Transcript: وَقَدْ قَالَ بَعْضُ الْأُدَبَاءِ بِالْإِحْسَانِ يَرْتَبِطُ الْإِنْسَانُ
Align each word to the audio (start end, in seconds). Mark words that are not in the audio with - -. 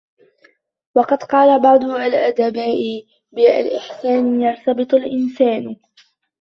وَقَدْ 0.95 1.23
قَالَ 1.23 1.61
بَعْضُ 1.61 1.83
الْأُدَبَاءِ 1.83 3.03
بِالْإِحْسَانِ 3.31 4.41
يَرْتَبِطُ 4.41 4.93
الْإِنْسَانُ 4.93 5.75